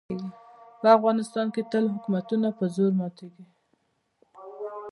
په 0.79 0.87
افغانستان 0.97 1.47
کې 1.53 1.61
تل 1.71 1.85
حکومتونه 1.93 2.47
په 2.57 2.65
زور 2.75 2.91
ماتېږي. 2.99 3.45